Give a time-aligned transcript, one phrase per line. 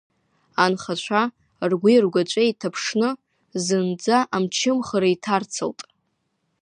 [0.63, 1.21] Анхацәа
[1.71, 3.09] ргәи ргәаҵәеи иҭаԥшны,
[3.65, 5.79] зынӡа амчымхара иҭарцалт.